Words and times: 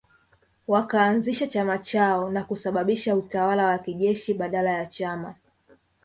Wakaanzisha 0.67 1.47
chama 1.47 1.77
chao 1.77 2.29
na 2.29 2.43
kusababisha 2.43 3.15
utawala 3.15 3.65
wa 3.67 3.77
kijeshi 3.79 4.33
badala 4.33 4.71
ya 4.71 4.85
chama 4.85 5.35